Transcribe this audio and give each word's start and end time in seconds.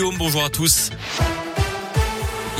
Bonjour 0.00 0.44
à 0.44 0.48
tous. 0.48 0.90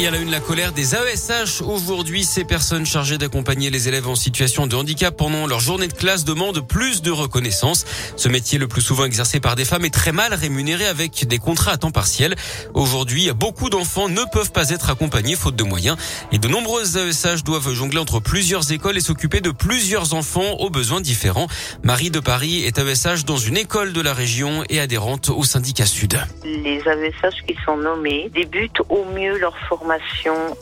Et 0.01 0.07
à 0.07 0.13
la 0.13 0.19
une, 0.19 0.31
la 0.31 0.39
colère 0.39 0.71
des 0.71 0.95
AESH. 0.95 1.61
Aujourd'hui, 1.61 2.23
ces 2.23 2.45
personnes 2.45 2.87
chargées 2.87 3.19
d'accompagner 3.19 3.69
les 3.69 3.89
élèves 3.89 4.07
en 4.07 4.15
situation 4.15 4.69
de 4.69 4.77
handicap 4.77 5.17
pendant 5.17 5.49
leur 5.49 5.59
journée 5.59 5.89
de 5.89 5.93
classe 5.93 6.25
demandent 6.25 6.65
plus 6.65 7.03
de 7.03 7.11
reconnaissance. 7.11 7.85
Ce 8.15 8.29
métier, 8.29 8.61
le 8.61 8.69
plus 8.69 8.81
souvent 8.81 9.07
exercé 9.07 9.41
par 9.41 9.57
des 9.57 9.65
femmes, 9.65 9.85
est 9.85 9.93
très 9.93 10.13
mal 10.13 10.35
rémunéré 10.35 10.87
avec 10.87 11.27
des 11.27 11.39
contrats 11.39 11.73
à 11.73 11.79
temps 11.79 11.91
partiel. 11.91 12.37
Aujourd'hui, 12.75 13.29
beaucoup 13.33 13.71
d'enfants 13.71 14.09
ne 14.09 14.23
peuvent 14.33 14.53
pas 14.53 14.71
être 14.71 14.89
accompagnés 14.89 15.35
faute 15.35 15.57
de 15.57 15.65
moyens. 15.65 15.97
Et 16.31 16.39
de 16.39 16.47
nombreuses 16.47 16.97
AESH 16.97 17.43
doivent 17.43 17.73
jongler 17.73 17.99
entre 17.99 18.21
plusieurs 18.21 18.71
écoles 18.71 18.99
et 18.99 19.01
s'occuper 19.01 19.41
de 19.41 19.51
plusieurs 19.51 20.15
enfants 20.15 20.59
aux 20.61 20.71
besoins 20.71 21.01
différents. 21.01 21.49
Marie 21.83 22.13
de 22.13 22.21
Paris 22.21 22.63
est 22.63 22.79
AESH 22.79 23.25
dans 23.25 23.37
une 23.37 23.57
école 23.57 23.93
de 23.93 24.01
la 24.01 24.15
région 24.15 24.63
et 24.69 24.79
adhérente 24.79 25.29
au 25.29 25.43
syndicat 25.43 25.87
Sud. 25.87 26.21
Les 26.45 26.79
AESH 26.87 27.43
qui 27.49 27.57
sont 27.65 27.79
nommés 27.79 28.31
débutent 28.33 28.81
au 28.91 29.05
mieux 29.07 29.37
leur 29.39 29.59
formation 29.69 29.88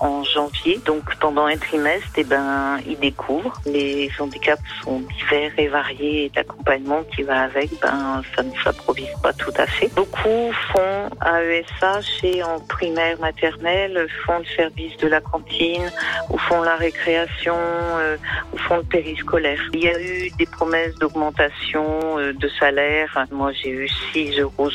en 0.01 0.25
janvier. 0.25 0.81
Donc 0.85 1.03
pendant 1.21 1.47
un 1.47 1.57
trimestre, 1.57 2.09
eh 2.17 2.25
ben, 2.25 2.79
ils 2.87 2.99
découvrent. 2.99 3.61
Les 3.67 4.11
handicaps 4.19 4.63
sont 4.83 5.01
divers 5.01 5.53
et 5.59 5.69
variés 5.69 6.25
et 6.27 6.33
l'accompagnement 6.35 7.03
qui 7.15 7.23
va 7.23 7.43
avec, 7.43 7.71
ben, 7.81 8.23
ça 8.35 8.43
ne 8.43 8.51
s'improvise 8.63 9.13
pas 9.23 9.33
tout 9.33 9.53
à 9.57 9.67
fait. 9.67 9.91
Beaucoup 9.95 10.53
font 10.73 11.11
AESH 11.25 12.25
et 12.25 12.43
en 12.43 12.61
primaire 12.61 13.19
maternelle 13.21 14.07
font 14.25 14.39
le 14.39 14.57
service 14.57 14.97
de 14.99 15.09
la 15.09 15.21
cantine 15.21 15.91
ou 16.31 16.39
font 16.39 16.63
la 16.63 16.77
récréation 16.77 17.57
euh, 17.57 18.17
ou 18.53 18.59
font 18.59 18.77
le 18.79 18.83
périscolaire. 18.83 19.61
Il 19.73 19.85
y 19.85 19.89
a 19.89 20.01
eu 20.01 20.31
des 20.39 20.47
promesses 20.47 20.95
d'augmentation 20.97 22.19
euh, 22.19 22.33
de 22.33 22.49
salaire. 22.61 23.27
Moi, 23.31 23.53
j'ai 23.53 23.71
eu 23.71 23.89
6,66 24.15 24.41
euros 24.41 24.71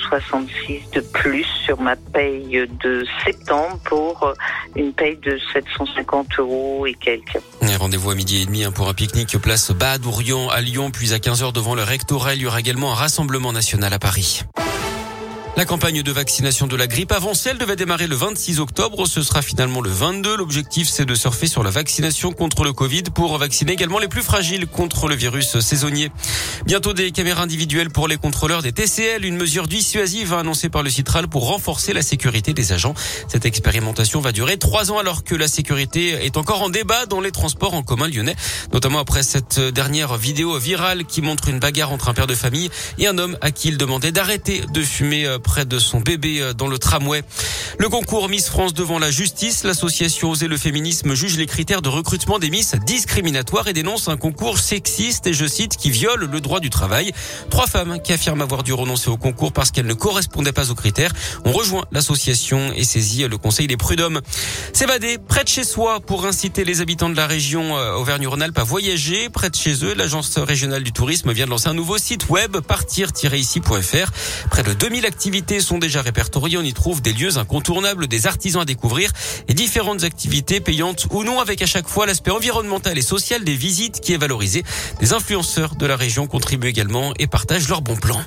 de 0.93 1.01
plus 1.01 1.45
sur 1.65 1.79
ma 1.79 1.95
paye 1.95 2.67
de 2.83 3.05
septembre 3.25 3.79
pour 3.85 4.23
euh, 4.23 4.33
une 4.75 4.93
paye 4.93 5.17
de 5.17 5.39
750 5.53 6.27
euros 6.39 6.85
et 6.85 6.93
quelques. 6.93 7.39
Rendez-vous 7.79 8.11
à 8.11 8.15
midi 8.15 8.41
et 8.41 8.45
demi 8.45 8.63
hein, 8.63 8.71
pour 8.71 8.89
un 8.89 8.93
pique-nique 8.93 9.37
place 9.37 9.71
Bad 9.71 10.01
à 10.51 10.61
Lyon, 10.61 10.91
puis 10.91 11.13
à 11.13 11.17
15h 11.17 11.53
devant 11.53 11.75
le 11.75 11.83
rectorat. 11.83 12.35
Il 12.35 12.41
y 12.41 12.45
aura 12.45 12.59
également 12.59 12.91
un 12.91 12.95
rassemblement 12.95 13.51
national 13.51 13.93
à 13.93 13.99
Paris. 13.99 14.43
La 15.57 15.65
campagne 15.65 16.01
de 16.01 16.11
vaccination 16.13 16.65
de 16.65 16.77
la 16.77 16.87
grippe 16.87 17.11
avancielle 17.11 17.57
devait 17.57 17.75
démarrer 17.75 18.07
le 18.07 18.15
26 18.15 18.61
octobre. 18.61 19.05
Ce 19.05 19.21
sera 19.21 19.41
finalement 19.41 19.81
le 19.81 19.89
22. 19.89 20.37
L'objectif, 20.37 20.87
c'est 20.87 21.05
de 21.05 21.13
surfer 21.13 21.45
sur 21.45 21.61
la 21.61 21.69
vaccination 21.69 22.31
contre 22.31 22.63
le 22.63 22.71
Covid 22.71 23.03
pour 23.13 23.37
vacciner 23.37 23.73
également 23.73 23.99
les 23.99 24.07
plus 24.07 24.23
fragiles 24.23 24.65
contre 24.65 25.09
le 25.09 25.15
virus 25.15 25.59
saisonnier. 25.59 26.09
Bientôt 26.65 26.93
des 26.93 27.11
caméras 27.11 27.43
individuelles 27.43 27.89
pour 27.89 28.07
les 28.07 28.15
contrôleurs 28.15 28.61
des 28.61 28.71
TCL, 28.71 29.25
une 29.25 29.35
mesure 29.35 29.67
dissuasive 29.67 30.33
annoncée 30.33 30.69
par 30.69 30.83
le 30.83 30.89
Citral 30.89 31.27
pour 31.27 31.47
renforcer 31.47 31.91
la 31.91 32.01
sécurité 32.01 32.53
des 32.53 32.71
agents. 32.71 32.93
Cette 33.27 33.45
expérimentation 33.45 34.21
va 34.21 34.31
durer 34.31 34.57
trois 34.57 34.89
ans 34.89 34.99
alors 34.99 35.25
que 35.25 35.35
la 35.35 35.49
sécurité 35.49 36.25
est 36.25 36.37
encore 36.37 36.61
en 36.61 36.69
débat 36.69 37.05
dans 37.07 37.19
les 37.19 37.31
transports 37.31 37.73
en 37.73 37.83
commun 37.83 38.07
lyonnais, 38.07 38.37
notamment 38.71 38.99
après 38.99 39.21
cette 39.21 39.59
dernière 39.59 40.15
vidéo 40.15 40.57
virale 40.57 41.03
qui 41.03 41.21
montre 41.21 41.49
une 41.49 41.59
bagarre 41.59 41.91
entre 41.91 42.07
un 42.07 42.13
père 42.13 42.27
de 42.27 42.35
famille 42.35 42.69
et 42.97 43.07
un 43.07 43.17
homme 43.17 43.37
à 43.41 43.51
qui 43.51 43.67
il 43.67 43.77
demandait 43.77 44.13
d'arrêter 44.13 44.61
de 44.73 44.81
fumer 44.81 45.27
près 45.41 45.65
de 45.65 45.79
son 45.79 45.99
bébé 45.99 46.41
euh, 46.41 46.53
dans 46.53 46.67
le 46.67 46.77
tramway. 46.77 47.23
Le 47.77 47.89
concours 47.89 48.29
Miss 48.29 48.47
France 48.47 48.73
devant 48.73 48.99
la 48.99 49.11
justice, 49.11 49.63
l'association 49.63 50.31
Oser 50.31 50.47
le 50.47 50.57
féminisme 50.57 51.13
juge 51.13 51.37
les 51.37 51.47
critères 51.47 51.81
de 51.81 51.89
recrutement 51.89 52.39
des 52.39 52.49
Miss 52.49 52.75
discriminatoires 52.85 53.67
et 53.67 53.73
dénonce 53.73 54.07
un 54.07 54.17
concours 54.17 54.59
sexiste 54.59 55.27
et 55.27 55.33
je 55.33 55.45
cite 55.45 55.77
qui 55.77 55.89
viole 55.89 56.29
le 56.31 56.41
droit 56.41 56.59
du 56.59 56.69
travail. 56.69 57.11
Trois 57.49 57.67
femmes 57.67 57.99
qui 58.01 58.13
affirment 58.13 58.41
avoir 58.41 58.63
dû 58.63 58.73
renoncer 58.73 59.09
au 59.09 59.17
concours 59.17 59.51
parce 59.51 59.71
qu'elles 59.71 59.87
ne 59.87 59.93
correspondaient 59.93 60.51
pas 60.51 60.69
aux 60.69 60.75
critères 60.75 61.11
ont 61.43 61.51
rejoint 61.51 61.85
l'association 61.91 62.71
et 62.75 62.83
saisi 62.83 63.27
le 63.27 63.37
conseil 63.37 63.67
des 63.67 63.77
prud'hommes. 63.77 64.21
S'évader 64.73 65.17
près 65.17 65.43
de 65.43 65.49
chez 65.49 65.63
soi 65.63 65.99
pour 65.99 66.25
inciter 66.25 66.63
les 66.63 66.81
habitants 66.81 67.09
de 67.09 67.15
la 67.15 67.27
région 67.27 67.77
euh, 67.77 67.95
Auvergne-Rhône-Alpes 67.95 68.59
à 68.59 68.63
voyager 68.63 69.29
près 69.29 69.49
de 69.49 69.55
chez 69.55 69.83
eux. 69.83 69.95
L'agence 69.95 70.37
régionale 70.37 70.83
du 70.83 70.91
tourisme 70.91 71.31
vient 71.31 71.45
de 71.45 71.51
lancer 71.51 71.69
un 71.69 71.73
nouveau 71.73 71.97
site 71.97 72.29
web 72.29 72.57
partir-ici.fr. 72.59 74.11
Près 74.49 74.63
de 74.63 74.73
2000 74.73 75.05
activités 75.05 75.30
activités 75.31 75.61
sont 75.61 75.77
déjà 75.77 76.01
répertoriées. 76.01 76.57
On 76.57 76.61
y 76.61 76.73
trouve 76.73 77.01
des 77.01 77.13
lieux 77.13 77.37
incontournables, 77.37 78.07
des 78.07 78.27
artisans 78.27 78.63
à 78.63 78.65
découvrir 78.65 79.13
et 79.47 79.53
différentes 79.53 80.03
activités 80.03 80.59
payantes 80.59 81.07
ou 81.09 81.23
non 81.23 81.39
avec 81.39 81.61
à 81.61 81.65
chaque 81.65 81.87
fois 81.87 82.05
l'aspect 82.05 82.31
environnemental 82.31 82.97
et 82.97 83.01
social 83.01 83.45
des 83.45 83.55
visites 83.55 84.01
qui 84.01 84.11
est 84.11 84.17
valorisé. 84.17 84.65
Des 84.99 85.13
influenceurs 85.13 85.75
de 85.75 85.85
la 85.85 85.95
région 85.95 86.27
contribuent 86.27 86.67
également 86.67 87.13
et 87.17 87.27
partagent 87.27 87.69
leurs 87.69 87.81
bons 87.81 87.95
plans. 87.95 88.21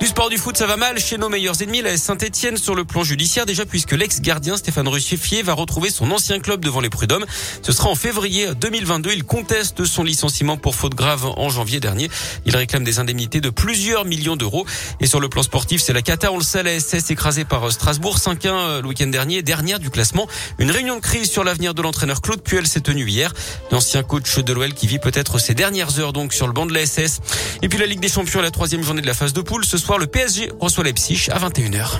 Du 0.00 0.06
sport 0.06 0.30
du 0.30 0.38
foot, 0.38 0.56
ça 0.56 0.68
va 0.68 0.76
mal 0.76 1.00
chez 1.00 1.18
nos 1.18 1.28
meilleurs 1.28 1.60
ennemis, 1.60 1.82
la 1.82 1.96
Saint-Etienne 1.96 2.56
sur 2.56 2.76
le 2.76 2.84
plan 2.84 3.02
judiciaire 3.02 3.46
déjà 3.46 3.66
puisque 3.66 3.90
l'ex-gardien 3.90 4.56
Stéphane 4.56 4.86
Russifier 4.86 5.42
va 5.42 5.54
retrouver 5.54 5.90
son 5.90 6.12
ancien 6.12 6.38
club 6.38 6.64
devant 6.64 6.80
les 6.80 6.88
prud'hommes. 6.88 7.26
Ce 7.62 7.72
sera 7.72 7.88
en 7.88 7.96
février 7.96 8.46
2022. 8.54 9.10
Il 9.10 9.24
conteste 9.24 9.84
son 9.84 10.04
licenciement 10.04 10.56
pour 10.56 10.76
faute 10.76 10.94
grave 10.94 11.26
en 11.26 11.48
janvier 11.48 11.80
dernier. 11.80 12.08
Il 12.46 12.54
réclame 12.56 12.84
des 12.84 13.00
indemnités 13.00 13.40
de 13.40 13.50
plusieurs 13.50 14.04
millions 14.04 14.36
d'euros. 14.36 14.66
Et 15.00 15.08
sur 15.08 15.18
le 15.18 15.28
plan 15.28 15.42
sportif, 15.42 15.82
c'est 15.82 15.92
la 15.92 16.02
Cata, 16.02 16.30
on 16.30 16.38
le 16.38 16.44
sait, 16.44 16.62
la 16.62 16.78
SS 16.78 17.10
écrasée 17.10 17.44
par 17.44 17.72
Strasbourg, 17.72 18.18
5-1 18.18 18.46
euh, 18.46 18.82
le 18.82 18.86
week-end 18.86 19.08
dernier, 19.08 19.42
dernière 19.42 19.80
du 19.80 19.90
classement. 19.90 20.28
Une 20.60 20.70
réunion 20.70 20.94
de 20.94 21.00
crise 21.00 21.28
sur 21.28 21.42
l'avenir 21.42 21.74
de 21.74 21.82
l'entraîneur 21.82 22.20
Claude 22.20 22.40
Puel 22.40 22.68
s'est 22.68 22.82
tenue 22.82 23.08
hier. 23.08 23.34
L'ancien 23.72 24.04
coach 24.04 24.38
de 24.38 24.52
l'OL 24.52 24.74
qui 24.74 24.86
vit 24.86 25.00
peut-être 25.00 25.38
ses 25.38 25.54
dernières 25.54 25.98
heures 25.98 26.12
donc 26.12 26.32
sur 26.34 26.46
le 26.46 26.52
banc 26.52 26.66
de 26.66 26.72
la 26.72 26.86
SS. 26.86 27.18
Et 27.62 27.68
puis 27.68 27.80
la 27.80 27.86
Ligue 27.86 28.00
des 28.00 28.08
Champions, 28.08 28.40
la 28.40 28.52
troisième 28.52 28.84
journée 28.84 29.02
de 29.02 29.08
la 29.08 29.14
phase 29.14 29.32
de 29.32 29.40
poule. 29.40 29.64
Ce 29.64 29.76
soir, 29.88 29.98
le 29.98 30.06
PSG 30.06 30.52
reçoit 30.60 30.84
Leipzig 30.84 31.28
à 31.30 31.38
21h. 31.38 31.98